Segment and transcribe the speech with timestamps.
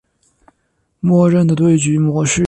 [0.99, 2.39] 默认的对局模式。